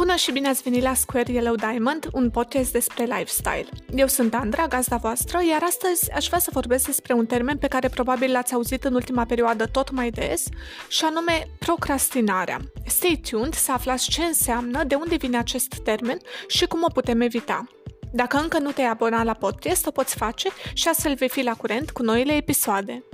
Bună 0.00 0.14
și 0.14 0.32
bine 0.32 0.48
ați 0.48 0.62
venit 0.62 0.82
la 0.82 0.94
Square 0.94 1.32
Yellow 1.32 1.54
Diamond, 1.54 2.08
un 2.12 2.30
podcast 2.30 2.72
despre 2.72 3.04
lifestyle. 3.04 3.68
Eu 3.94 4.06
sunt 4.06 4.34
Andra, 4.34 4.66
gazda 4.66 4.96
voastră, 4.96 5.38
iar 5.50 5.62
astăzi 5.62 6.12
aș 6.12 6.26
vrea 6.26 6.38
să 6.38 6.50
vorbesc 6.52 6.86
despre 6.86 7.12
un 7.14 7.26
termen 7.26 7.58
pe 7.58 7.66
care 7.66 7.88
probabil 7.88 8.30
l-ați 8.30 8.54
auzit 8.54 8.84
în 8.84 8.94
ultima 8.94 9.24
perioadă 9.24 9.66
tot 9.66 9.90
mai 9.90 10.10
des, 10.10 10.44
și 10.88 11.04
anume 11.04 11.46
procrastinarea. 11.58 12.58
Stay 12.86 13.20
tuned 13.30 13.54
să 13.54 13.72
aflați 13.72 14.10
ce 14.10 14.22
înseamnă, 14.22 14.84
de 14.84 14.94
unde 14.94 15.16
vine 15.16 15.38
acest 15.38 15.74
termen 15.84 16.18
și 16.46 16.66
cum 16.66 16.82
o 16.82 16.92
putem 16.92 17.20
evita. 17.20 17.64
Dacă 18.12 18.36
încă 18.36 18.58
nu 18.58 18.70
te-ai 18.70 18.88
abonat 18.88 19.24
la 19.24 19.34
podcast, 19.34 19.86
o 19.86 19.90
poți 19.90 20.16
face 20.16 20.48
și 20.72 20.88
astfel 20.88 21.14
vei 21.14 21.28
fi 21.28 21.42
la 21.42 21.54
curent 21.54 21.90
cu 21.90 22.02
noile 22.02 22.32
episoade. 22.32 23.04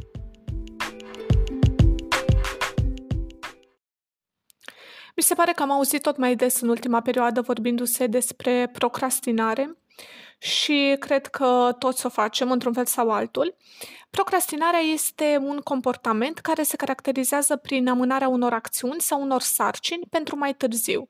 Mi 5.17 5.23
se 5.23 5.35
pare 5.35 5.53
că 5.53 5.63
am 5.63 5.71
auzit 5.71 6.03
tot 6.03 6.17
mai 6.17 6.37
des 6.37 6.61
în 6.61 6.69
ultima 6.69 7.01
perioadă 7.01 7.41
vorbindu-se 7.41 8.07
despre 8.07 8.71
procrastinare 8.73 9.79
și 10.39 10.97
cred 10.99 11.27
că 11.27 11.77
toți 11.79 12.07
o 12.07 12.09
facem 12.09 12.51
într-un 12.51 12.73
fel 12.73 12.87
sau 12.87 13.11
altul. 13.11 13.57
Procrastinarea 14.11 14.81
este 14.81 15.39
un 15.43 15.59
comportament 15.59 16.39
care 16.39 16.63
se 16.63 16.77
caracterizează 16.77 17.57
prin 17.57 17.89
amânarea 17.89 18.29
unor 18.29 18.53
acțiuni 18.53 19.01
sau 19.01 19.23
unor 19.23 19.41
sarcini 19.41 20.07
pentru 20.11 20.37
mai 20.37 20.55
târziu. 20.55 21.09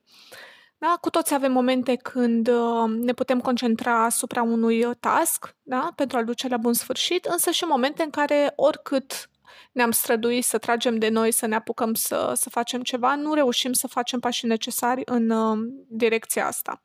Da? 0.78 0.98
Cu 1.00 1.10
toți 1.10 1.34
avem 1.34 1.52
momente 1.52 1.96
când 1.96 2.48
uh, 2.48 2.88
ne 2.88 3.12
putem 3.12 3.40
concentra 3.40 4.04
asupra 4.04 4.42
unui 4.42 4.86
task 5.00 5.56
da? 5.62 5.92
pentru 5.94 6.16
a-l 6.16 6.24
duce 6.24 6.48
la 6.48 6.56
bun 6.56 6.72
sfârșit, 6.72 7.24
însă 7.24 7.50
și 7.50 7.64
momente 7.64 8.02
în 8.02 8.10
care 8.10 8.52
oricât 8.56 9.30
ne-am 9.72 9.90
străduit 9.90 10.44
să 10.44 10.58
tragem 10.58 10.98
de 10.98 11.08
noi, 11.08 11.32
să 11.32 11.46
ne 11.46 11.54
apucăm 11.54 11.94
să, 11.94 12.32
să 12.36 12.50
facem 12.50 12.82
ceva, 12.82 13.14
nu 13.14 13.34
reușim 13.34 13.72
să 13.72 13.86
facem 13.86 14.20
pașii 14.20 14.48
necesari 14.48 15.02
în 15.04 15.30
uh, 15.30 15.58
direcția 15.88 16.46
asta. 16.46 16.82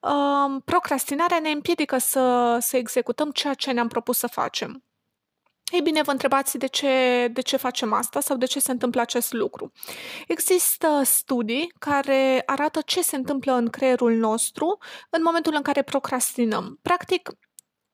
Uh, 0.00 0.62
procrastinarea 0.64 1.38
ne 1.38 1.50
împiedică 1.50 1.98
să, 1.98 2.56
să 2.60 2.76
executăm 2.76 3.30
ceea 3.30 3.54
ce 3.54 3.72
ne-am 3.72 3.88
propus 3.88 4.18
să 4.18 4.26
facem. 4.26 4.84
Ei 5.72 5.80
bine, 5.80 6.02
vă 6.02 6.10
întrebați 6.10 6.58
de 6.58 6.66
ce, 6.66 7.28
de 7.32 7.40
ce 7.40 7.56
facem 7.56 7.92
asta 7.92 8.20
sau 8.20 8.36
de 8.36 8.46
ce 8.46 8.60
se 8.60 8.70
întâmplă 8.70 9.00
acest 9.00 9.32
lucru. 9.32 9.72
Există 10.26 11.00
studii 11.04 11.72
care 11.78 12.42
arată 12.46 12.80
ce 12.80 13.02
se 13.02 13.16
întâmplă 13.16 13.52
în 13.52 13.68
creierul 13.68 14.12
nostru 14.12 14.78
în 15.10 15.22
momentul 15.22 15.54
în 15.54 15.62
care 15.62 15.82
procrastinăm. 15.82 16.78
Practic, 16.82 17.30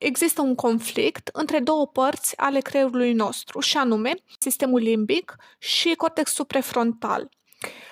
există 0.02 0.40
un 0.40 0.54
conflict 0.54 1.30
între 1.32 1.58
două 1.58 1.86
părți 1.86 2.36
ale 2.36 2.60
creierului 2.60 3.12
nostru, 3.12 3.60
și 3.60 3.76
anume 3.76 4.14
sistemul 4.38 4.80
limbic 4.80 5.36
și 5.58 5.94
cortexul 5.94 6.44
prefrontal. 6.44 7.28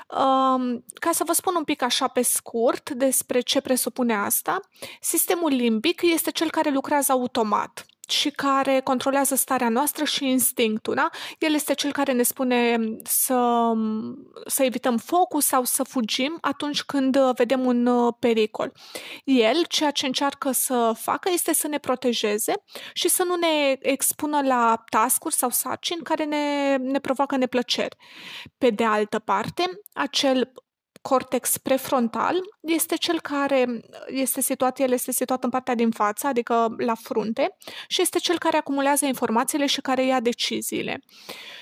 Um, 0.08 0.84
ca 0.94 1.10
să 1.12 1.24
vă 1.26 1.32
spun 1.32 1.54
un 1.54 1.64
pic 1.64 1.82
așa 1.82 2.08
pe 2.08 2.22
scurt 2.22 2.90
despre 2.90 3.40
ce 3.40 3.60
presupune 3.60 4.14
asta, 4.14 4.60
sistemul 5.00 5.50
limbic 5.50 6.02
este 6.02 6.30
cel 6.30 6.50
care 6.50 6.70
lucrează 6.70 7.12
automat 7.12 7.84
și 8.10 8.30
care 8.30 8.80
controlează 8.80 9.34
starea 9.34 9.68
noastră 9.68 10.04
și 10.04 10.28
instinctul. 10.28 10.94
Da? 10.94 11.10
El 11.38 11.54
este 11.54 11.74
cel 11.74 11.92
care 11.92 12.12
ne 12.12 12.22
spune 12.22 12.78
să, 13.04 13.72
să 14.46 14.62
evităm 14.62 14.96
focul 14.96 15.40
sau 15.40 15.64
să 15.64 15.82
fugim 15.82 16.38
atunci 16.40 16.82
când 16.82 17.16
vedem 17.36 17.66
un 17.66 17.86
uh, 17.86 18.14
pericol. 18.18 18.72
El, 19.24 19.64
ceea 19.68 19.90
ce 19.90 20.06
încearcă 20.06 20.50
să 20.50 20.92
facă 20.98 21.30
este 21.32 21.54
să 21.54 21.68
ne 21.68 21.78
protejeze 21.78 22.52
și 22.92 23.08
să 23.08 23.22
nu 23.22 23.34
ne 23.34 23.76
expună 23.80 24.40
la 24.42 24.82
tascuri 24.88 25.34
sau 25.34 25.50
sarcini 25.50 26.02
care 26.02 26.24
ne, 26.24 26.76
ne 26.76 26.98
provoacă 26.98 27.36
neplăceri. 27.36 27.96
Pe 28.58 28.70
de 28.70 28.84
altă 28.84 29.18
parte, 29.18 29.80
acel 29.92 30.52
cortex 31.02 31.58
prefrontal 31.58 32.40
este 32.60 32.96
cel 32.96 33.20
care 33.20 33.80
este 34.06 34.40
situat, 34.40 34.78
el 34.78 34.92
este 34.92 35.12
situat 35.12 35.44
în 35.44 35.50
partea 35.50 35.74
din 35.74 35.90
față, 35.90 36.26
adică 36.26 36.74
la 36.78 36.94
frunte, 36.94 37.56
și 37.88 38.00
este 38.00 38.18
cel 38.18 38.38
care 38.38 38.56
acumulează 38.56 39.06
informațiile 39.06 39.66
și 39.66 39.80
care 39.80 40.04
ia 40.04 40.20
deciziile. 40.20 41.02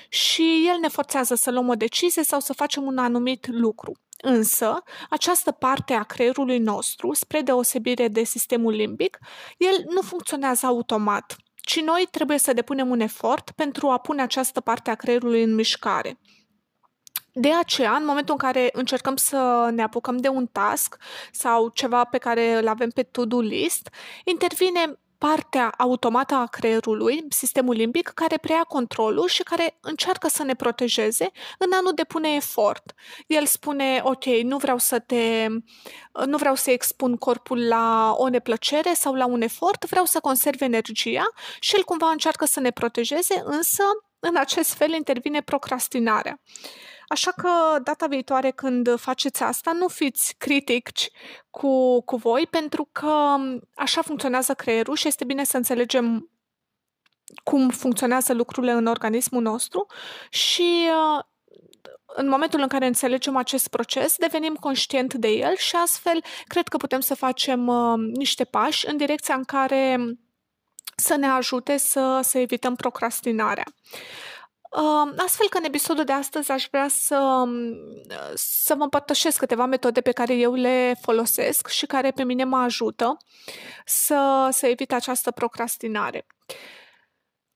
Și 0.09 0.65
el 0.67 0.79
ne 0.79 0.87
forțează 0.87 1.35
să 1.35 1.51
luăm 1.51 1.67
o 1.67 1.75
decizie 1.75 2.23
sau 2.23 2.39
să 2.39 2.53
facem 2.53 2.83
un 2.83 2.97
anumit 2.97 3.47
lucru. 3.47 3.91
Însă, 4.21 4.83
această 5.09 5.51
parte 5.51 5.93
a 5.93 6.03
creierului 6.03 6.57
nostru, 6.57 7.13
spre 7.13 7.41
deosebire 7.41 8.07
de 8.07 8.23
sistemul 8.23 8.73
limbic, 8.73 9.17
el 9.57 9.85
nu 9.89 10.01
funcționează 10.01 10.65
automat, 10.65 11.35
ci 11.55 11.81
noi 11.81 12.07
trebuie 12.11 12.37
să 12.37 12.53
depunem 12.53 12.89
un 12.89 12.99
efort 12.99 13.51
pentru 13.51 13.87
a 13.87 13.97
pune 13.97 14.21
această 14.21 14.61
parte 14.61 14.89
a 14.89 14.95
creierului 14.95 15.43
în 15.43 15.55
mișcare. 15.55 16.19
De 17.41 17.53
aceea, 17.53 17.95
în 17.95 18.05
momentul 18.05 18.33
în 18.33 18.39
care 18.39 18.69
încercăm 18.73 19.15
să 19.15 19.69
ne 19.73 19.81
apucăm 19.81 20.17
de 20.17 20.27
un 20.27 20.47
task 20.47 20.97
sau 21.31 21.69
ceva 21.69 22.03
pe 22.03 22.17
care 22.17 22.53
îl 22.53 22.67
avem 22.67 22.89
pe 22.89 23.03
to-do 23.03 23.39
list, 23.39 23.89
intervine 24.23 24.99
partea 25.17 25.73
automată 25.77 26.35
a 26.35 26.45
creierului, 26.45 27.25
sistemul 27.29 27.75
limbic, 27.75 28.07
care 28.07 28.37
preia 28.37 28.63
controlul 28.63 29.27
și 29.27 29.43
care 29.43 29.77
încearcă 29.81 30.27
să 30.27 30.43
ne 30.43 30.53
protejeze 30.53 31.31
în 31.57 31.71
a 31.73 31.79
nu 31.81 31.91
depune 31.91 32.29
efort. 32.29 32.93
El 33.27 33.45
spune, 33.45 34.01
ok, 34.03 34.25
nu 34.25 34.57
vreau 34.57 34.77
să 34.77 34.99
te, 34.99 35.47
nu 36.25 36.37
vreau 36.37 36.55
să 36.55 36.71
expun 36.71 37.15
corpul 37.15 37.67
la 37.67 38.13
o 38.17 38.29
neplăcere 38.29 38.93
sau 38.93 39.13
la 39.13 39.25
un 39.25 39.41
efort, 39.41 39.85
vreau 39.85 40.05
să 40.05 40.19
conserv 40.19 40.61
energia 40.61 41.29
și 41.59 41.75
el 41.75 41.83
cumva 41.83 42.09
încearcă 42.09 42.45
să 42.45 42.59
ne 42.59 42.71
protejeze, 42.71 43.41
însă 43.45 43.83
în 44.19 44.35
acest 44.35 44.73
fel 44.73 44.93
intervine 44.93 45.41
procrastinarea. 45.41 46.39
Așa 47.09 47.31
că 47.31 47.79
data 47.83 48.07
viitoare 48.07 48.51
când 48.51 48.99
faceți 48.99 49.43
asta, 49.43 49.71
nu 49.71 49.87
fiți 49.87 50.35
critici 50.37 51.09
cu, 51.49 52.01
cu 52.01 52.15
voi, 52.15 52.47
pentru 52.49 52.89
că 52.91 53.35
așa 53.75 54.01
funcționează 54.01 54.53
creierul 54.53 54.95
și 54.95 55.07
este 55.07 55.23
bine 55.23 55.43
să 55.43 55.57
înțelegem 55.57 56.29
cum 57.43 57.69
funcționează 57.69 58.33
lucrurile 58.33 58.71
în 58.71 58.85
organismul 58.85 59.41
nostru 59.41 59.85
și 60.29 60.89
în 62.05 62.27
momentul 62.27 62.59
în 62.61 62.67
care 62.67 62.85
înțelegem 62.85 63.35
acest 63.35 63.67
proces, 63.67 64.15
devenim 64.17 64.55
conștient 64.55 65.13
de 65.13 65.27
el 65.27 65.55
și 65.55 65.75
astfel 65.75 66.23
cred 66.47 66.67
că 66.67 66.77
putem 66.77 66.99
să 66.99 67.15
facem 67.15 67.67
uh, 67.67 67.99
niște 68.15 68.43
pași 68.43 68.87
în 68.89 68.97
direcția 68.97 69.35
în 69.35 69.43
care 69.43 69.97
să 70.95 71.15
ne 71.15 71.27
ajute 71.27 71.77
să, 71.77 72.19
să 72.23 72.37
evităm 72.37 72.75
procrastinarea. 72.75 73.65
Astfel 75.17 75.49
că 75.49 75.57
în 75.57 75.63
episodul 75.63 76.03
de 76.03 76.11
astăzi 76.11 76.51
aș 76.51 76.67
vrea 76.71 76.87
să, 76.87 77.43
să 78.35 78.75
vă 78.75 78.83
împărtășesc 78.83 79.37
câteva 79.37 79.65
metode 79.65 80.01
pe 80.01 80.11
care 80.11 80.33
eu 80.33 80.53
le 80.53 80.97
folosesc 81.01 81.67
și 81.67 81.85
care 81.85 82.11
pe 82.11 82.23
mine 82.23 82.43
mă 82.43 82.57
ajută 82.57 83.17
să, 83.85 84.49
să 84.51 84.67
evit 84.67 84.93
această 84.93 85.31
procrastinare. 85.31 86.25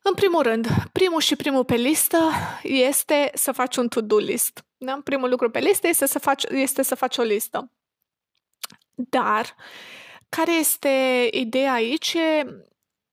În 0.01 0.13
primul 0.13 0.41
rând, 0.41 0.67
primul 0.91 1.19
și 1.19 1.35
primul 1.35 1.65
pe 1.65 1.75
listă 1.75 2.29
este 2.63 3.31
să 3.33 3.51
faci 3.51 3.75
un 3.75 3.87
to-do 3.87 4.17
list. 4.17 4.65
Da? 4.77 4.99
Primul 5.03 5.29
lucru 5.29 5.49
pe 5.49 5.59
listă 5.59 5.87
este 5.87 6.05
să 6.05 6.19
faci, 6.19 6.43
este 6.43 6.81
să 6.81 6.95
faci 6.95 7.17
o 7.17 7.21
listă. 7.21 7.71
Dar, 8.95 9.55
care 10.29 10.51
este 10.51 11.27
ideea 11.31 11.73
aici? 11.73 12.17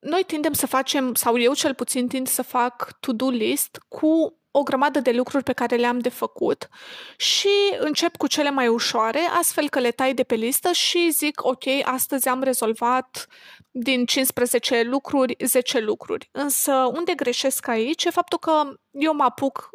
Noi 0.01 0.25
tindem 0.25 0.53
să 0.53 0.67
facem, 0.67 1.15
sau 1.15 1.39
eu 1.39 1.55
cel 1.55 1.75
puțin 1.75 2.09
tind 2.09 2.29
să 2.29 2.43
fac 2.43 2.97
to-do 3.01 3.29
list 3.29 3.81
cu 3.89 4.35
o 4.51 4.63
grămadă 4.63 5.01
de 5.01 5.11
lucruri 5.11 5.45
pe 5.45 5.53
care 5.53 5.77
le-am 5.77 5.99
de 5.99 6.09
făcut 6.09 6.69
și 7.17 7.49
încep 7.79 8.17
cu 8.17 8.27
cele 8.27 8.51
mai 8.51 8.69
ușoare, 8.69 9.21
astfel 9.39 9.69
că 9.69 9.79
le 9.79 9.91
tai 9.91 10.15
de 10.15 10.23
pe 10.23 10.35
listă 10.35 10.73
și 10.73 11.11
zic, 11.11 11.45
ok, 11.45 11.65
astăzi 11.83 12.29
am 12.29 12.43
rezolvat 12.43 13.27
din 13.71 14.07
15 14.07 14.83
lucruri, 14.83 15.37
10 15.45 15.81
lucruri. 15.81 16.29
Însă 16.33 16.73
unde 16.73 17.15
greșesc 17.15 17.69
aici 17.69 18.05
e 18.05 18.11
faptul 18.11 18.39
că 18.39 18.63
eu 18.91 19.15
mă 19.15 19.23
apuc 19.23 19.71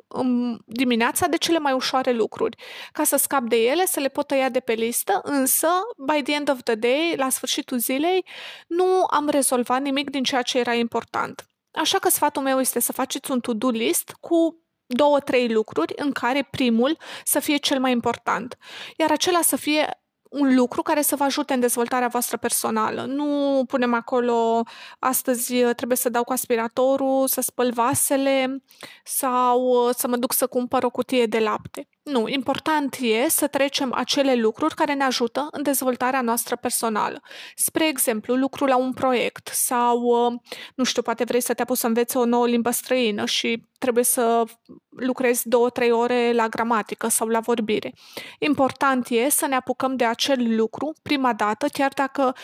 dimineața 0.66 1.28
de 1.28 1.38
cele 1.38 1.60
mai 1.60 1.74
ușoare 1.74 2.12
lucruri, 2.12 2.58
ca 2.92 3.04
să 3.04 3.16
scap 3.16 3.42
de 3.42 3.56
ele, 3.56 3.86
să 3.86 4.00
le 4.00 4.08
pot 4.08 4.28
tăia 4.28 4.50
de 4.50 4.60
pe 4.60 4.74
listă, 4.74 5.20
însă, 5.24 5.68
by 5.98 6.22
the 6.22 6.34
end 6.34 6.50
of 6.50 6.64
the 6.64 6.76
day, 6.76 7.14
la 7.18 7.30
sfârșitul 7.30 7.78
zilei, 7.78 8.26
nu 8.68 9.06
am 9.10 9.30
rezolvat 9.30 9.82
nimic 9.82 10.10
din 10.10 10.24
ceea 10.24 10.42
ce 10.42 10.58
era 10.58 10.74
important. 10.74 11.46
Așa 11.72 12.00
că 12.00 12.10
sfatul 12.10 12.42
meu 12.42 12.60
este 12.60 12.80
să 12.80 12.92
faceți 12.92 13.32
un 13.32 13.40
to-do 13.40 13.70
list 13.70 14.16
cu 14.20 14.60
două, 14.86 15.20
trei 15.20 15.50
lucruri 15.50 15.94
în 15.96 16.12
care 16.12 16.48
primul 16.52 16.98
să 17.24 17.40
fie 17.40 17.58
cel 17.58 17.80
mai 17.80 17.92
important, 17.92 18.58
iar 18.98 19.12
acela 19.12 19.42
să 19.42 19.56
fie 19.56 20.05
un 20.30 20.56
lucru 20.56 20.82
care 20.82 21.02
să 21.02 21.16
vă 21.16 21.24
ajute 21.24 21.54
în 21.54 21.60
dezvoltarea 21.60 22.08
voastră 22.08 22.38
personală. 22.38 23.06
Nu 23.06 23.64
punem 23.68 23.94
acolo, 23.94 24.64
astăzi 25.00 25.56
trebuie 25.76 25.98
să 25.98 26.10
dau 26.10 26.24
cu 26.24 26.32
aspiratorul, 26.32 27.28
să 27.28 27.42
spăl 27.42 27.72
vasele 27.72 28.64
sau 29.04 29.90
să 29.92 30.08
mă 30.08 30.16
duc 30.18 30.34
să 30.34 30.48
cumpăr 30.48 30.84
o 30.84 30.90
cutie 30.90 31.26
de 31.26 31.40
lapte. 31.40 31.88
Nu, 32.12 32.28
important 32.28 32.98
e 33.02 33.30
să 33.30 33.48
trecem 33.48 33.94
acele 33.94 34.36
lucruri 34.36 34.76
care 34.76 34.94
ne 34.94 35.04
ajută 35.04 35.48
în 35.52 35.64
dezvoltarea 35.64 36.22
noastră 36.22 36.56
personală. 36.56 37.22
Spre 37.56 37.88
exemplu, 37.88 38.36
lucru 38.36 38.66
la 38.66 38.78
un 38.78 38.94
proiect 38.94 39.48
sau, 39.48 40.02
nu 40.76 40.84
știu, 40.84 41.02
poate 41.02 41.24
vrei 41.24 41.42
să 41.42 41.54
te 41.54 41.62
apuci 41.62 41.78
să 41.78 41.88
înveți 41.88 42.18
o 42.18 42.26
nouă 42.26 42.48
limbă 42.48 42.70
străină 42.70 43.26
și 43.26 43.64
trebuie 43.78 44.04
să 44.04 44.44
lucrezi 44.90 45.50
două, 45.50 45.70
trei 45.70 45.92
ore 45.92 46.32
la 46.34 46.48
gramatică 46.48 47.08
sau 47.08 47.28
la 47.28 47.40
vorbire. 47.40 47.94
Important 48.40 49.08
e 49.10 49.30
să 49.30 49.46
ne 49.48 49.56
apucăm 49.56 49.96
de 49.96 50.06
acel 50.06 50.56
lucru 50.56 50.94
prima 51.02 51.34
dată, 51.34 51.68
chiar 51.72 51.92
dacă 51.96 52.36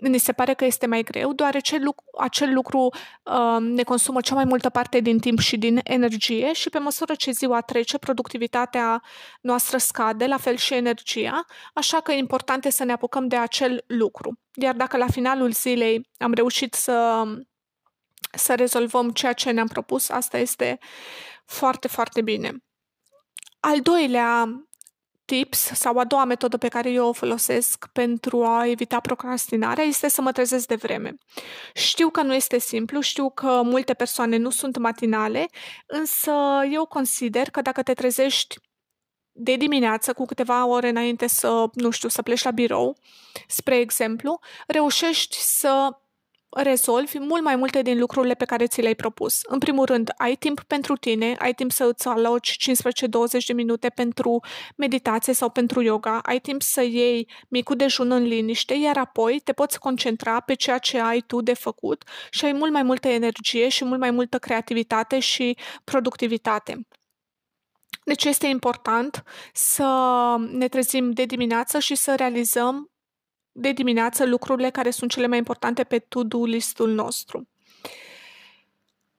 ne 0.00 0.16
se 0.16 0.32
pare 0.32 0.54
că 0.54 0.64
este 0.64 0.86
mai 0.86 1.02
greu, 1.02 1.32
deoarece 1.32 1.78
acel 2.18 2.52
lucru 2.52 2.90
uh, 3.22 3.56
ne 3.60 3.82
consumă 3.82 4.20
cea 4.20 4.34
mai 4.34 4.44
multă 4.44 4.68
parte 4.68 5.00
din 5.00 5.18
timp 5.18 5.38
și 5.38 5.56
din 5.56 5.80
energie 5.84 6.52
și 6.52 6.70
pe 6.70 6.78
măsură 6.78 7.14
ce 7.14 7.30
ziua 7.30 7.60
trece, 7.60 7.98
productivitatea 7.98 9.02
noastră 9.40 9.78
scade, 9.78 10.26
la 10.26 10.36
fel 10.36 10.56
și 10.56 10.74
energia, 10.74 11.44
așa 11.74 12.00
că 12.00 12.12
e 12.12 12.16
important 12.16 12.64
să 12.64 12.84
ne 12.84 12.92
apucăm 12.92 13.28
de 13.28 13.36
acel 13.36 13.84
lucru. 13.86 14.38
Iar 14.54 14.74
dacă 14.74 14.96
la 14.96 15.06
finalul 15.06 15.52
zilei 15.52 16.10
am 16.18 16.32
reușit 16.32 16.74
să, 16.74 17.24
să 18.32 18.54
rezolvăm 18.54 19.10
ceea 19.10 19.32
ce 19.32 19.50
ne-am 19.50 19.66
propus, 19.66 20.08
asta 20.08 20.38
este 20.38 20.78
foarte, 21.44 21.88
foarte 21.88 22.22
bine. 22.22 22.52
Al 23.60 23.80
doilea 23.80 24.48
tips 25.30 25.58
sau 25.58 25.98
a 25.98 26.04
doua 26.04 26.24
metodă 26.24 26.56
pe 26.56 26.68
care 26.68 26.90
eu 26.90 27.08
o 27.08 27.12
folosesc 27.12 27.86
pentru 27.92 28.44
a 28.44 28.66
evita 28.66 29.00
procrastinarea 29.00 29.84
este 29.84 30.08
să 30.08 30.20
mă 30.20 30.32
trezesc 30.32 30.66
de 30.66 30.74
vreme. 30.74 31.14
Știu 31.74 32.08
că 32.08 32.22
nu 32.22 32.34
este 32.34 32.58
simplu, 32.58 33.00
știu 33.00 33.30
că 33.30 33.60
multe 33.64 33.94
persoane 33.94 34.36
nu 34.36 34.50
sunt 34.50 34.76
matinale, 34.76 35.48
însă 35.86 36.32
eu 36.70 36.84
consider 36.84 37.50
că 37.50 37.60
dacă 37.60 37.82
te 37.82 37.92
trezești 37.94 38.56
de 39.32 39.56
dimineață, 39.56 40.12
cu 40.12 40.24
câteva 40.24 40.66
ore 40.66 40.88
înainte 40.88 41.26
să, 41.26 41.64
nu 41.72 41.90
știu, 41.90 42.08
să 42.08 42.22
pleci 42.22 42.42
la 42.42 42.50
birou, 42.50 42.96
spre 43.46 43.78
exemplu, 43.78 44.40
reușești 44.66 45.36
să 45.36 45.98
rezolvi 46.50 47.18
mult 47.18 47.42
mai 47.42 47.56
multe 47.56 47.82
din 47.82 47.98
lucrurile 47.98 48.34
pe 48.34 48.44
care 48.44 48.66
ți 48.66 48.80
le-ai 48.80 48.94
propus. 48.94 49.40
În 49.42 49.58
primul 49.58 49.84
rând, 49.84 50.12
ai 50.16 50.36
timp 50.36 50.62
pentru 50.62 50.96
tine, 50.96 51.36
ai 51.38 51.54
timp 51.54 51.72
să 51.72 51.84
îți 51.84 52.08
aloci 52.08 52.56
15-20 52.70 53.46
de 53.46 53.52
minute 53.52 53.88
pentru 53.88 54.40
meditație 54.76 55.32
sau 55.32 55.50
pentru 55.50 55.82
yoga, 55.82 56.18
ai 56.22 56.38
timp 56.38 56.62
să 56.62 56.82
iei 56.82 57.28
micul 57.48 57.76
dejun 57.76 58.10
în 58.10 58.22
liniște, 58.22 58.74
iar 58.74 58.96
apoi 58.96 59.40
te 59.44 59.52
poți 59.52 59.78
concentra 59.78 60.40
pe 60.40 60.54
ceea 60.54 60.78
ce 60.78 61.00
ai 61.00 61.20
tu 61.20 61.40
de 61.40 61.54
făcut 61.54 62.04
și 62.30 62.44
ai 62.44 62.52
mult 62.52 62.72
mai 62.72 62.82
multă 62.82 63.08
energie 63.08 63.68
și 63.68 63.84
mult 63.84 64.00
mai 64.00 64.10
multă 64.10 64.38
creativitate 64.38 65.18
și 65.18 65.56
productivitate. 65.84 66.86
Deci 68.04 68.24
este 68.24 68.46
important 68.46 69.22
să 69.52 69.88
ne 70.52 70.68
trezim 70.68 71.10
de 71.10 71.24
dimineață 71.24 71.78
și 71.78 71.94
să 71.94 72.14
realizăm 72.14 72.89
de 73.60 73.72
dimineață 73.72 74.24
lucrurile 74.24 74.70
care 74.70 74.90
sunt 74.90 75.10
cele 75.10 75.26
mai 75.26 75.38
importante 75.38 75.84
pe 75.84 75.98
to-do 75.98 76.44
listul 76.44 76.90
nostru. 76.90 77.48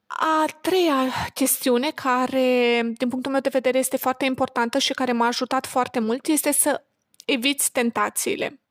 A 0.07 0.45
treia 0.61 1.05
chestiune 1.33 1.91
care, 1.91 2.81
din 2.97 3.09
punctul 3.09 3.31
meu 3.31 3.41
de 3.41 3.49
vedere, 3.49 3.77
este 3.77 3.97
foarte 3.97 4.25
importantă 4.25 4.77
și 4.77 4.93
care 4.93 5.11
m-a 5.11 5.25
ajutat 5.25 5.65
foarte 5.65 5.99
mult 5.99 6.27
este 6.27 6.51
să 6.51 6.83
eviți 7.25 7.71
tentațiile. 7.71 8.61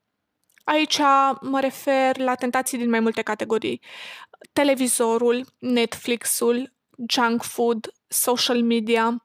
Aici 0.64 0.99
mă 1.40 1.61
refer 1.61 2.19
la 2.19 2.34
tentații 2.34 2.78
din 2.78 2.90
mai 2.90 3.00
multe 3.00 3.22
categorii. 3.22 3.81
Televizorul, 4.52 5.46
Netflixul, 5.58 6.72
junk 7.08 7.43
food, 7.43 7.93
social 8.08 8.62
media, 8.62 9.25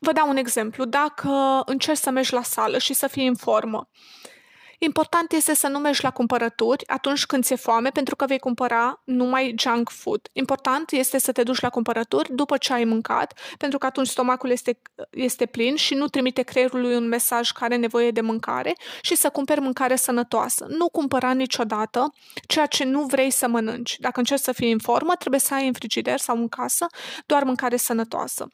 Vă 0.00 0.12
dau 0.12 0.28
un 0.28 0.36
exemplu. 0.36 0.84
Dacă 0.84 1.62
încerci 1.64 1.98
să 1.98 2.10
mergi 2.10 2.32
la 2.32 2.42
sală 2.42 2.78
și 2.78 2.92
să 2.94 3.06
fii 3.06 3.26
în 3.26 3.34
formă, 3.34 3.88
important 4.78 5.32
este 5.32 5.54
să 5.54 5.68
nu 5.68 5.78
mergi 5.78 6.02
la 6.02 6.10
cumpărături 6.10 6.88
atunci 6.88 7.26
când 7.26 7.44
ți-e 7.44 7.56
foame, 7.56 7.88
pentru 7.88 8.16
că 8.16 8.26
vei 8.26 8.38
cumpăra 8.38 9.02
numai 9.04 9.54
junk 9.58 9.90
food. 9.90 10.28
Important 10.32 10.90
este 10.90 11.18
să 11.18 11.32
te 11.32 11.42
duci 11.42 11.60
la 11.60 11.68
cumpărături 11.68 12.34
după 12.34 12.56
ce 12.56 12.72
ai 12.72 12.84
mâncat, 12.84 13.38
pentru 13.58 13.78
că 13.78 13.86
atunci 13.86 14.08
stomacul 14.08 14.50
este, 14.50 14.80
este 15.10 15.46
plin 15.46 15.76
și 15.76 15.94
nu 15.94 16.06
trimite 16.06 16.42
creierului 16.42 16.96
un 16.96 17.08
mesaj 17.08 17.50
care 17.50 17.66
are 17.68 17.80
nevoie 17.80 18.10
de 18.10 18.20
mâncare 18.20 18.72
și 19.00 19.16
să 19.16 19.30
cumperi 19.30 19.60
mâncare 19.60 19.96
sănătoasă. 19.96 20.66
Nu 20.68 20.88
cumpăra 20.88 21.32
niciodată 21.32 22.14
ceea 22.46 22.66
ce 22.66 22.84
nu 22.84 23.02
vrei 23.02 23.30
să 23.30 23.48
mănânci. 23.48 23.96
Dacă 23.98 24.18
încerci 24.18 24.42
să 24.42 24.52
fii 24.52 24.72
în 24.72 24.78
formă, 24.78 25.14
trebuie 25.14 25.40
să 25.40 25.54
ai 25.54 25.66
în 25.66 25.72
frigider 25.72 26.18
sau 26.18 26.36
în 26.36 26.48
casă 26.48 26.86
doar 27.26 27.42
mâncare 27.42 27.76
sănătoasă. 27.76 28.48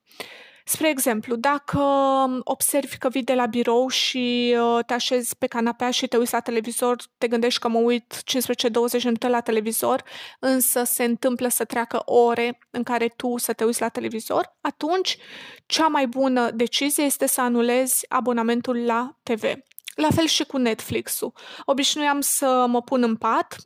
Spre 0.66 0.88
exemplu, 0.88 1.36
dacă 1.36 1.78
um, 1.78 2.40
observi 2.44 2.96
că 2.96 3.08
vii 3.08 3.22
de 3.22 3.34
la 3.34 3.46
birou 3.46 3.88
și 3.88 4.56
uh, 4.58 4.84
te 4.84 4.94
așezi 4.94 5.36
pe 5.36 5.46
canapea 5.46 5.90
și 5.90 6.06
te 6.06 6.16
uiți 6.16 6.32
la 6.32 6.40
televizor, 6.40 6.96
te 7.18 7.28
gândești 7.28 7.60
că 7.60 7.68
mă 7.68 7.78
uit 7.78 8.14
15-20 8.14 9.02
minute 9.02 9.28
la 9.28 9.40
televizor, 9.40 10.02
însă 10.40 10.84
se 10.84 11.04
întâmplă 11.04 11.48
să 11.48 11.64
treacă 11.64 12.02
ore 12.04 12.58
în 12.70 12.82
care 12.82 13.08
tu 13.08 13.36
să 13.36 13.52
te 13.52 13.64
uiți 13.64 13.80
la 13.80 13.88
televizor, 13.88 14.56
atunci 14.60 15.18
cea 15.66 15.86
mai 15.86 16.06
bună 16.06 16.50
decizie 16.50 17.04
este 17.04 17.26
să 17.26 17.40
anulezi 17.40 18.06
abonamentul 18.08 18.84
la 18.84 19.18
TV. 19.22 19.42
La 19.94 20.08
fel 20.14 20.26
și 20.26 20.44
cu 20.44 20.56
Netflix-ul. 20.56 21.32
Obișnuiam 21.64 22.20
să 22.20 22.66
mă 22.68 22.82
pun 22.82 23.02
în 23.02 23.16
pat, 23.16 23.56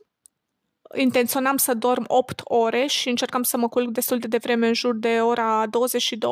intenționam 0.95 1.57
să 1.57 1.73
dorm 1.73 2.03
8 2.07 2.41
ore 2.43 2.85
și 2.85 3.09
încercam 3.09 3.43
să 3.43 3.57
mă 3.57 3.69
culc 3.69 3.89
destul 3.89 4.19
de 4.19 4.27
devreme 4.27 4.67
în 4.67 4.73
jur 4.73 4.95
de 4.95 5.21
ora 5.21 5.65
22, 5.67 6.31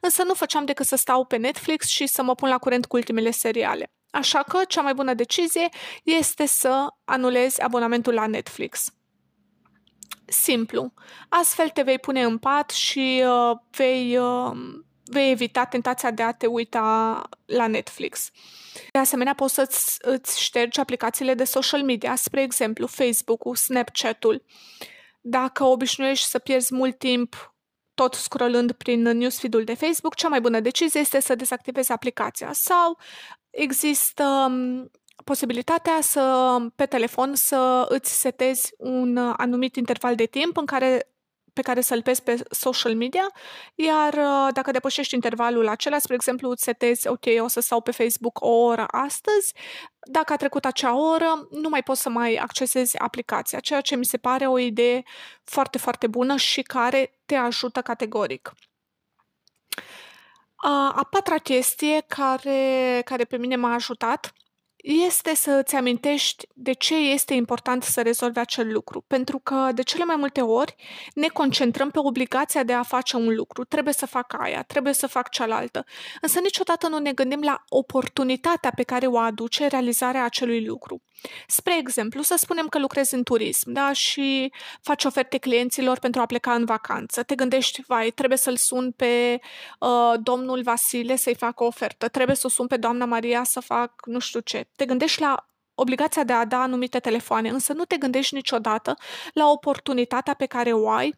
însă 0.00 0.22
nu 0.22 0.34
făceam 0.34 0.64
decât 0.64 0.86
să 0.86 0.96
stau 0.96 1.24
pe 1.24 1.36
Netflix 1.36 1.86
și 1.86 2.06
să 2.06 2.22
mă 2.22 2.34
pun 2.34 2.48
la 2.48 2.58
curent 2.58 2.86
cu 2.86 2.96
ultimele 2.96 3.30
seriale. 3.30 3.92
Așa 4.10 4.42
că 4.42 4.60
cea 4.68 4.80
mai 4.80 4.94
bună 4.94 5.14
decizie 5.14 5.68
este 6.02 6.46
să 6.46 6.86
anulezi 7.04 7.62
abonamentul 7.62 8.14
la 8.14 8.26
Netflix. 8.26 8.92
Simplu. 10.24 10.92
Astfel 11.28 11.68
te 11.68 11.82
vei 11.82 11.98
pune 11.98 12.22
în 12.22 12.38
pat 12.38 12.70
și 12.70 13.22
uh, 13.26 13.56
vei 13.70 14.16
uh, 14.16 14.50
vei 15.10 15.30
evita 15.30 15.64
tentația 15.64 16.10
de 16.10 16.22
a 16.22 16.32
te 16.32 16.46
uita 16.46 17.22
la 17.44 17.66
Netflix. 17.66 18.30
De 18.92 18.98
asemenea, 18.98 19.34
poți 19.34 19.54
să-ți 19.54 19.98
îți 20.00 20.42
ștergi 20.42 20.80
aplicațiile 20.80 21.34
de 21.34 21.44
social 21.44 21.82
media, 21.82 22.14
spre 22.14 22.42
exemplu 22.42 22.86
Facebook-ul, 22.86 23.56
Snapchat-ul. 23.56 24.44
Dacă 25.20 25.64
obișnuiești 25.64 26.26
să 26.26 26.38
pierzi 26.38 26.74
mult 26.74 26.98
timp 26.98 27.54
tot 27.94 28.14
scrollând 28.14 28.72
prin 28.72 29.02
newsfeed-ul 29.02 29.64
de 29.64 29.74
Facebook, 29.74 30.14
cea 30.14 30.28
mai 30.28 30.40
bună 30.40 30.60
decizie 30.60 31.00
este 31.00 31.20
să 31.20 31.34
dezactivezi 31.34 31.92
aplicația 31.92 32.52
sau 32.52 32.98
există 33.50 34.24
um, 34.24 34.90
posibilitatea 35.24 35.98
să, 36.00 36.56
pe 36.76 36.86
telefon 36.86 37.34
să 37.34 37.86
îți 37.88 38.20
setezi 38.20 38.74
un 38.76 39.16
anumit 39.16 39.76
interval 39.76 40.14
de 40.14 40.24
timp 40.24 40.56
în 40.56 40.66
care 40.66 41.12
pe 41.58 41.64
care 41.64 41.80
să-l 41.80 42.02
pezi 42.02 42.22
pe 42.22 42.42
social 42.50 42.94
media, 42.94 43.30
iar 43.74 44.14
uh, 44.14 44.52
dacă 44.52 44.70
depășești 44.70 45.14
intervalul 45.14 45.68
acela, 45.68 45.98
spre 45.98 46.14
exemplu, 46.14 46.50
îți 46.50 46.62
setezi, 46.62 47.08
ok, 47.08 47.24
o 47.40 47.48
să 47.48 47.60
stau 47.60 47.80
pe 47.80 47.90
Facebook 47.90 48.40
o 48.40 48.48
oră 48.48 48.86
astăzi, 48.90 49.54
dacă 50.10 50.32
a 50.32 50.36
trecut 50.36 50.64
acea 50.64 50.96
oră, 50.96 51.48
nu 51.50 51.68
mai 51.68 51.82
poți 51.82 52.00
să 52.00 52.08
mai 52.08 52.34
accesezi 52.34 52.98
aplicația, 52.98 53.60
ceea 53.60 53.80
ce 53.80 53.96
mi 53.96 54.04
se 54.04 54.16
pare 54.16 54.46
o 54.46 54.58
idee 54.58 55.02
foarte, 55.44 55.78
foarte 55.78 56.06
bună 56.06 56.36
și 56.36 56.62
care 56.62 57.18
te 57.26 57.34
ajută 57.34 57.82
categoric. 57.82 58.52
A 60.94 61.06
patra 61.10 61.38
chestie 61.38 62.04
care, 62.06 63.02
care 63.04 63.24
pe 63.24 63.36
mine 63.36 63.56
m-a 63.56 63.74
ajutat 63.74 64.32
este 64.82 65.34
să 65.34 65.50
îți 65.50 65.74
amintești 65.74 66.46
de 66.54 66.72
ce 66.72 66.94
este 66.96 67.34
important 67.34 67.82
să 67.82 68.02
rezolvi 68.02 68.38
acel 68.38 68.72
lucru. 68.72 69.04
Pentru 69.06 69.38
că 69.38 69.70
de 69.74 69.82
cele 69.82 70.04
mai 70.04 70.16
multe 70.16 70.40
ori 70.40 70.74
ne 71.14 71.26
concentrăm 71.26 71.90
pe 71.90 71.98
obligația 71.98 72.62
de 72.62 72.72
a 72.72 72.82
face 72.82 73.16
un 73.16 73.34
lucru. 73.34 73.64
Trebuie 73.64 73.94
să 73.94 74.06
fac 74.06 74.34
aia, 74.38 74.62
trebuie 74.62 74.92
să 74.92 75.06
fac 75.06 75.28
cealaltă. 75.28 75.84
Însă 76.20 76.40
niciodată 76.40 76.88
nu 76.88 76.98
ne 76.98 77.12
gândim 77.12 77.40
la 77.40 77.64
oportunitatea 77.68 78.72
pe 78.74 78.82
care 78.82 79.06
o 79.06 79.18
aduce 79.18 79.66
realizarea 79.66 80.24
acelui 80.24 80.64
lucru. 80.64 81.02
Spre 81.46 81.78
exemplu, 81.78 82.22
să 82.22 82.34
spunem 82.36 82.68
că 82.68 82.78
lucrezi 82.78 83.14
în 83.14 83.22
turism 83.22 83.72
da? 83.72 83.92
și 83.92 84.52
faci 84.82 85.04
oferte 85.04 85.38
clienților 85.38 85.98
pentru 85.98 86.20
a 86.20 86.26
pleca 86.26 86.54
în 86.54 86.64
vacanță. 86.64 87.22
Te 87.22 87.34
gândești, 87.34 87.82
vai, 87.86 88.10
trebuie 88.10 88.38
să-l 88.38 88.56
sun 88.56 88.92
pe 88.92 89.40
uh, 89.78 90.14
domnul 90.20 90.62
Vasile 90.62 91.16
să-i 91.16 91.34
fac 91.34 91.60
o 91.60 91.64
ofertă, 91.64 92.08
trebuie 92.08 92.36
să 92.36 92.46
o 92.46 92.48
sun 92.50 92.66
pe 92.66 92.76
doamna 92.76 93.04
Maria 93.04 93.44
să 93.44 93.60
fac 93.60 93.92
nu 94.06 94.18
știu 94.18 94.40
ce. 94.40 94.67
Te 94.76 94.84
gândești 94.84 95.20
la 95.20 95.48
obligația 95.74 96.24
de 96.24 96.32
a 96.32 96.44
da 96.44 96.60
anumite 96.60 96.98
telefoane, 96.98 97.48
însă 97.48 97.72
nu 97.72 97.84
te 97.84 97.96
gândești 97.96 98.34
niciodată 98.34 98.96
la 99.32 99.50
oportunitatea 99.50 100.34
pe 100.34 100.46
care 100.46 100.72
o 100.72 100.90
ai 100.90 101.14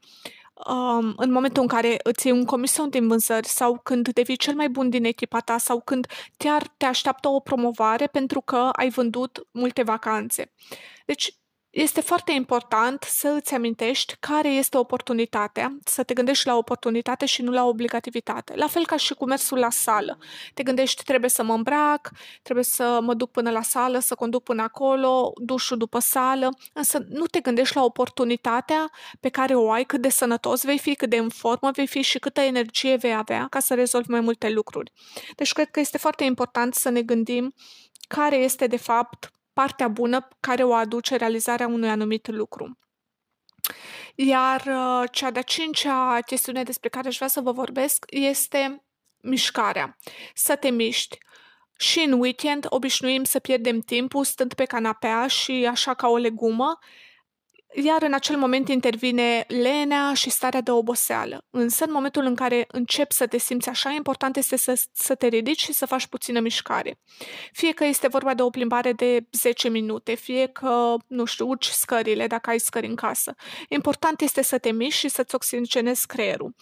um, 0.69 1.13
în 1.17 1.33
momentul 1.33 1.63
în 1.63 1.69
care 1.69 1.97
îți 2.03 2.27
iei 2.27 2.37
un 2.37 2.45
comision 2.45 2.89
din 2.89 3.09
vânzări 3.09 3.47
sau 3.47 3.81
când 3.83 4.09
devii 4.09 4.37
cel 4.37 4.55
mai 4.55 4.69
bun 4.69 4.91
din 4.91 5.05
echipa 5.05 5.41
ta 5.41 5.59
sau 5.59 5.81
când 5.81 6.07
chiar 6.37 6.67
te 6.77 6.85
așteaptă 6.85 7.29
o 7.29 7.41
promovare 7.41 8.07
pentru 8.07 8.41
că 8.41 8.69
ai 8.73 8.89
vândut 8.89 9.47
multe 9.51 9.83
vacanțe. 9.83 10.53
Deci, 11.07 11.35
este 11.71 12.01
foarte 12.01 12.33
important 12.33 13.03
să 13.03 13.29
îți 13.37 13.55
amintești 13.55 14.17
care 14.21 14.49
este 14.49 14.77
oportunitatea, 14.77 15.79
să 15.85 16.03
te 16.03 16.15
gândești 16.15 16.47
la 16.47 16.57
oportunitate 16.57 17.27
și 17.27 17.43
nu 17.43 17.51
la 17.51 17.65
obligativitate. 17.65 18.55
La 18.57 18.67
fel 18.67 18.87
ca 18.87 18.97
și 18.97 19.15
cu 19.15 19.25
mersul 19.25 19.59
la 19.59 19.71
sală. 19.71 20.19
Te 20.55 20.63
gândești, 20.63 21.03
trebuie 21.03 21.31
să 21.31 21.43
mă 21.43 21.55
îmbrac, 21.55 22.11
trebuie 22.43 22.65
să 22.65 22.99
mă 23.03 23.15
duc 23.15 23.31
până 23.31 23.51
la 23.51 23.63
sală, 23.63 23.99
să 23.99 24.15
conduc 24.15 24.43
până 24.43 24.63
acolo, 24.63 25.33
dușul 25.37 25.77
după 25.77 25.99
sală, 25.99 26.49
însă 26.73 27.05
nu 27.09 27.27
te 27.27 27.41
gândești 27.41 27.77
la 27.77 27.85
oportunitatea 27.85 28.91
pe 29.21 29.29
care 29.29 29.55
o 29.55 29.71
ai, 29.71 29.85
cât 29.85 30.01
de 30.01 30.09
sănătos 30.09 30.65
vei 30.65 30.79
fi, 30.79 30.95
cât 30.95 31.11
de 31.11 31.17
în 31.17 31.29
formă 31.29 31.71
vei 31.71 31.87
fi 31.87 32.03
și 32.03 32.19
câtă 32.19 32.41
energie 32.41 32.97
vei 32.97 33.15
avea 33.15 33.47
ca 33.51 33.61
să 33.61 33.75
rezolvi 33.75 34.11
mai 34.11 34.21
multe 34.21 34.51
lucruri. 34.51 34.93
Deci 35.37 35.53
cred 35.53 35.71
că 35.71 35.81
este 35.81 35.99
foarte 35.99 36.25
important 36.25 36.75
să 36.75 36.89
ne 36.89 37.03
gândim 37.03 37.55
care 38.09 38.37
este 38.37 38.67
de 38.67 38.77
fapt 38.77 39.31
partea 39.53 39.89
bună 39.89 40.29
care 40.41 40.65
o 40.65 40.75
aduce 40.75 41.17
realizarea 41.17 41.67
unui 41.67 41.89
anumit 41.89 42.29
lucru. 42.29 42.79
Iar 44.15 44.61
uh, 44.67 45.09
cea 45.13 45.31
de-a 45.31 45.43
cincea 45.43 46.21
chestiune 46.27 46.63
despre 46.63 46.89
care 46.89 47.09
aș 47.09 47.17
vrea 47.17 47.29
să 47.29 47.41
vă 47.41 47.53
vorbesc 47.53 48.05
este 48.09 48.85
mișcarea. 49.21 49.97
Să 50.35 50.57
te 50.57 50.71
miști. 50.71 51.19
Și 51.79 52.01
în 52.01 52.13
weekend 52.13 52.67
obișnuim 52.69 53.25
să 53.25 53.39
pierdem 53.39 53.81
timpul 53.81 54.25
stând 54.25 54.55
pe 54.55 54.65
canapea 54.65 55.27
și 55.27 55.67
așa 55.71 55.95
ca 55.95 56.09
o 56.09 56.17
legumă, 56.17 56.79
iar 57.73 58.03
în 58.03 58.13
acel 58.13 58.37
moment 58.37 58.69
intervine 58.69 59.45
lenea 59.49 60.15
și 60.15 60.31
starea 60.31 60.61
de 60.61 60.71
oboseală. 60.71 61.45
Însă, 61.51 61.85
în 61.85 61.93
momentul 61.93 62.25
în 62.25 62.35
care 62.35 62.65
începi 62.69 63.15
să 63.15 63.27
te 63.27 63.39
simți 63.39 63.69
așa, 63.69 63.91
important 63.91 64.37
este 64.37 64.57
să, 64.57 64.83
să 64.93 65.15
te 65.15 65.27
ridici 65.27 65.61
și 65.61 65.73
să 65.73 65.87
faci 65.87 66.07
puțină 66.07 66.41
mișcare. 66.41 67.01
Fie 67.53 67.73
că 67.73 67.85
este 67.85 68.09
vorba 68.09 68.35
de 68.35 68.43
o 68.43 68.51
plimbare 68.51 68.93
de 68.93 69.27
10 69.31 69.69
minute, 69.69 70.15
fie 70.15 70.47
că, 70.47 70.95
nu 71.07 71.25
știu, 71.25 71.49
urci 71.49 71.67
scările 71.67 72.27
dacă 72.27 72.51
ai 72.51 72.59
scări 72.59 72.87
în 72.87 72.95
casă. 72.95 73.35
Important 73.69 74.21
este 74.21 74.43
să 74.43 74.59
te 74.59 74.73
miști 74.73 75.01
și 75.01 75.09
să-ți 75.09 75.35
oxigenezi 75.35 76.07
creierul. 76.07 76.55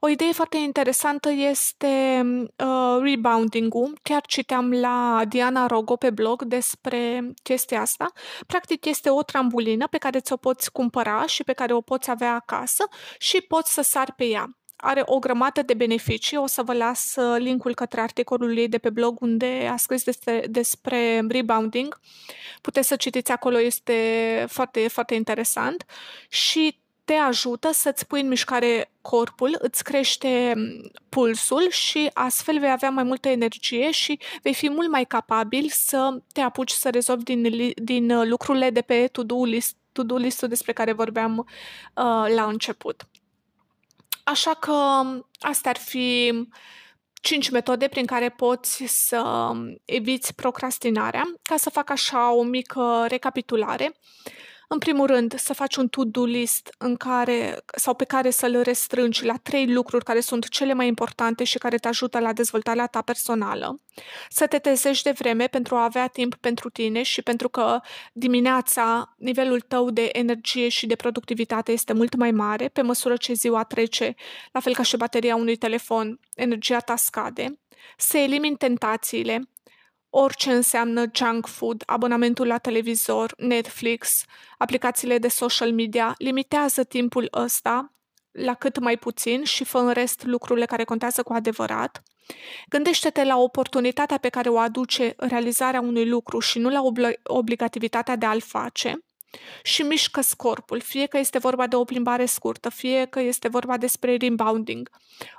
O 0.00 0.08
idee 0.08 0.32
foarte 0.32 0.56
interesantă 0.56 1.30
este 1.30 2.22
uh, 2.56 2.98
rebounding-ul. 3.00 3.98
Chiar 4.02 4.26
citeam 4.26 4.72
la 4.72 5.22
Diana 5.28 5.66
Rogo 5.66 5.96
pe 5.96 6.10
blog 6.10 6.42
despre 6.44 7.32
chestia 7.42 7.80
asta. 7.80 8.12
Practic 8.46 8.84
este 8.84 9.10
o 9.10 9.22
trambulină 9.22 9.86
pe 9.86 9.98
care 9.98 10.20
ți-o 10.20 10.36
poți 10.36 10.72
cumpăra 10.72 11.26
și 11.26 11.44
pe 11.44 11.52
care 11.52 11.72
o 11.72 11.80
poți 11.80 12.10
avea 12.10 12.34
acasă 12.34 12.84
și 13.18 13.40
poți 13.40 13.72
să 13.72 13.82
sari 13.82 14.12
pe 14.12 14.24
ea 14.24 14.56
are 14.76 15.02
o 15.04 15.18
grămadă 15.18 15.62
de 15.62 15.74
beneficii. 15.74 16.36
O 16.36 16.46
să 16.46 16.62
vă 16.62 16.72
las 16.72 17.14
uh, 17.16 17.36
linkul 17.38 17.74
către 17.74 18.00
articolul 18.00 18.56
ei 18.56 18.68
de 18.68 18.78
pe 18.78 18.90
blog 18.90 19.20
unde 19.20 19.68
a 19.72 19.76
scris 19.76 20.04
despre, 20.04 20.44
despre 20.48 21.24
rebounding. 21.28 22.00
Puteți 22.60 22.88
să 22.88 22.96
citiți 22.96 23.32
acolo, 23.32 23.60
este 23.60 23.94
foarte, 24.48 24.88
foarte 24.88 25.14
interesant. 25.14 25.84
Și 26.28 26.80
te 27.06 27.14
ajută 27.14 27.70
să-ți 27.72 28.06
pui 28.06 28.20
în 28.20 28.28
mișcare 28.28 28.90
corpul, 29.00 29.56
îți 29.58 29.84
crește 29.84 30.54
pulsul 31.08 31.70
și 31.70 32.10
astfel 32.12 32.58
vei 32.58 32.70
avea 32.70 32.90
mai 32.90 33.02
multă 33.02 33.28
energie 33.28 33.90
și 33.90 34.18
vei 34.42 34.54
fi 34.54 34.70
mult 34.70 34.90
mai 34.90 35.04
capabil 35.04 35.68
să 35.70 36.22
te 36.32 36.40
apuci 36.40 36.70
să 36.70 36.90
rezolvi 36.90 37.24
din, 37.24 37.72
din 37.76 38.10
uh, 38.10 38.26
lucrurile 38.26 38.70
de 38.70 38.80
pe 38.80 39.06
to-do 39.06 39.44
list, 39.44 39.76
to-do 39.92 40.16
list 40.16 40.42
despre 40.42 40.72
care 40.72 40.92
vorbeam 40.92 41.38
uh, 41.38 41.44
la 42.34 42.44
început. 42.44 43.08
Așa 44.24 44.54
că 44.54 44.72
um, 44.72 45.28
astea 45.40 45.70
ar 45.70 45.78
fi 45.78 46.32
cinci 47.12 47.50
metode 47.50 47.88
prin 47.88 48.06
care 48.06 48.28
poți 48.28 48.84
să 48.86 49.20
um, 49.20 49.80
eviți 49.84 50.34
procrastinarea. 50.34 51.22
Ca 51.42 51.56
să 51.56 51.70
fac 51.70 51.90
așa 51.90 52.32
o 52.32 52.42
mică 52.42 53.04
recapitulare, 53.08 53.94
uh, 53.94 54.36
în 54.68 54.78
primul 54.78 55.06
rând, 55.06 55.38
să 55.38 55.54
faci 55.54 55.76
un 55.76 55.88
to-do 55.88 56.24
list 56.24 56.74
în 56.78 56.96
care, 56.96 57.64
sau 57.76 57.94
pe 57.94 58.04
care 58.04 58.30
să-l 58.30 58.62
restrângi 58.62 59.24
la 59.24 59.34
trei 59.42 59.72
lucruri 59.72 60.04
care 60.04 60.20
sunt 60.20 60.48
cele 60.48 60.72
mai 60.72 60.86
importante 60.86 61.44
și 61.44 61.58
care 61.58 61.76
te 61.76 61.88
ajută 61.88 62.18
la 62.18 62.32
dezvoltarea 62.32 62.86
ta 62.86 63.02
personală. 63.02 63.80
Să 64.28 64.46
te 64.46 64.58
trezești 64.58 65.04
de 65.04 65.14
vreme 65.18 65.46
pentru 65.46 65.76
a 65.76 65.84
avea 65.84 66.06
timp 66.06 66.34
pentru 66.34 66.70
tine 66.70 67.02
și 67.02 67.22
pentru 67.22 67.48
că 67.48 67.80
dimineața 68.12 69.14
nivelul 69.16 69.60
tău 69.60 69.90
de 69.90 70.08
energie 70.12 70.68
și 70.68 70.86
de 70.86 70.96
productivitate 70.96 71.72
este 71.72 71.92
mult 71.92 72.14
mai 72.14 72.30
mare, 72.30 72.68
pe 72.68 72.82
măsură 72.82 73.16
ce 73.16 73.32
ziua 73.32 73.64
trece, 73.64 74.14
la 74.52 74.60
fel 74.60 74.74
ca 74.74 74.82
și 74.82 74.96
bateria 74.96 75.36
unui 75.36 75.56
telefon, 75.56 76.20
energia 76.34 76.78
ta 76.78 76.96
scade. 76.96 77.58
Să 77.96 78.16
elimini 78.18 78.56
tentațiile, 78.56 79.48
orice 80.10 80.52
înseamnă 80.52 81.04
junk 81.14 81.46
food, 81.46 81.82
abonamentul 81.86 82.46
la 82.46 82.58
televizor, 82.58 83.34
Netflix, 83.38 84.24
aplicațiile 84.58 85.18
de 85.18 85.28
social 85.28 85.72
media, 85.72 86.14
limitează 86.18 86.84
timpul 86.84 87.28
ăsta 87.32 87.90
la 88.32 88.54
cât 88.54 88.78
mai 88.78 88.96
puțin 88.96 89.44
și 89.44 89.64
fă 89.64 89.78
în 89.78 89.90
rest 89.90 90.24
lucrurile 90.24 90.66
care 90.66 90.84
contează 90.84 91.22
cu 91.22 91.32
adevărat. 91.32 92.02
Gândește-te 92.68 93.24
la 93.24 93.36
oportunitatea 93.38 94.18
pe 94.18 94.28
care 94.28 94.48
o 94.48 94.58
aduce 94.58 95.14
realizarea 95.16 95.80
unui 95.80 96.08
lucru 96.08 96.38
și 96.38 96.58
nu 96.58 96.68
la 96.68 96.82
obl- 96.82 97.20
obligativitatea 97.22 98.16
de 98.16 98.26
a-l 98.26 98.40
face 98.40 98.98
și 99.62 99.82
mișcă 99.82 100.20
corpul, 100.36 100.80
fie 100.80 101.06
că 101.06 101.18
este 101.18 101.38
vorba 101.38 101.66
de 101.66 101.76
o 101.76 101.84
plimbare 101.84 102.24
scurtă, 102.24 102.68
fie 102.68 103.04
că 103.04 103.20
este 103.20 103.48
vorba 103.48 103.76
despre 103.76 104.16
rebounding. 104.16 104.90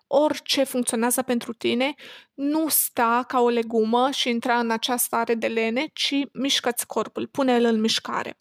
Orice 0.08 0.64
funcționează 0.64 1.22
pentru 1.22 1.54
tine, 1.54 1.94
nu 2.34 2.68
sta 2.68 3.24
ca 3.28 3.40
o 3.40 3.50
legumă 3.50 4.12
și 4.12 4.30
intra 4.30 4.60
în 4.60 4.72
această 4.72 5.06
stare 5.06 5.36
de 5.36 5.48
lene, 5.48 5.86
ci 5.94 6.16
mișcă-ți 6.34 6.86
corpul, 6.86 7.28
pune-l 7.28 7.66
în 7.66 7.80
mișcare. 7.80 8.40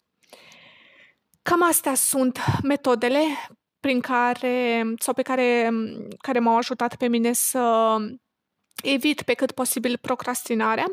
Cam 1.41 1.63
astea 1.63 1.93
sunt 1.93 2.39
metodele 2.63 3.21
prin 3.79 3.99
care, 3.99 4.83
sau 4.99 5.13
pe 5.13 5.21
care, 5.21 5.69
care 6.17 6.39
m-au 6.39 6.57
ajutat 6.57 6.95
pe 6.95 7.07
mine 7.07 7.33
să 7.33 7.95
evit 8.83 9.21
pe 9.21 9.33
cât 9.33 9.51
posibil 9.51 9.97
procrastinarea. 10.01 10.85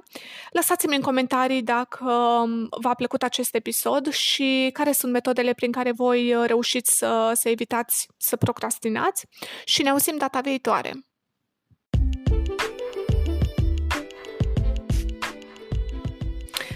Lăsați-mi 0.50 0.96
în 0.96 1.02
comentarii 1.02 1.62
dacă 1.62 2.10
um, 2.12 2.68
v-a 2.80 2.94
plăcut 2.94 3.22
acest 3.22 3.54
episod 3.54 4.12
și 4.12 4.70
care 4.72 4.92
sunt 4.92 5.12
metodele 5.12 5.52
prin 5.52 5.72
care 5.72 5.92
voi 5.92 6.34
uh, 6.34 6.44
reușiți 6.46 6.96
să, 6.96 7.32
să 7.34 7.48
evitați 7.48 8.08
să 8.16 8.36
procrastinați 8.36 9.26
și 9.64 9.82
ne 9.82 9.90
auzim 9.90 10.16
data 10.16 10.40
viitoare. 10.40 10.92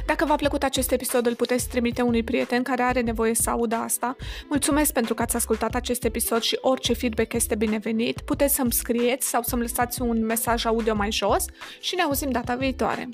Dacă 0.08 0.24
v-a 0.24 0.36
plăcut 0.36 0.62
acest 0.62 0.92
episod, 0.92 1.26
îl 1.26 1.34
puteți 1.34 1.68
trimite 1.68 2.02
unui 2.02 2.22
prieten 2.22 2.62
care 2.62 2.82
are 2.82 3.00
nevoie 3.00 3.34
să 3.34 3.50
audă 3.50 3.74
asta. 3.74 4.16
Mulțumesc 4.48 4.92
pentru 4.92 5.14
că 5.14 5.22
ați 5.22 5.36
ascultat 5.36 5.74
acest 5.74 6.04
episod 6.04 6.42
și 6.42 6.58
orice 6.60 6.92
feedback 6.92 7.32
este 7.32 7.54
binevenit. 7.54 8.20
Puteți 8.20 8.54
să-mi 8.54 8.72
scrieți 8.72 9.28
sau 9.28 9.42
să-mi 9.42 9.62
lăsați 9.62 10.02
un 10.02 10.24
mesaj 10.24 10.64
audio 10.64 10.94
mai 10.94 11.12
jos 11.12 11.44
și 11.80 11.94
ne 11.94 12.02
auzim 12.02 12.30
data 12.30 12.54
viitoare. 12.54 13.08